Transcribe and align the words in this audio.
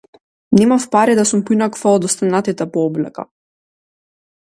Немав 0.59 0.83
пари 0.93 1.17
да 1.19 1.27
сум 1.33 1.45
поинаква 1.49 1.93
од 1.99 2.09
останатите 2.09 2.71
по 2.73 2.89
облеката. 2.89 3.31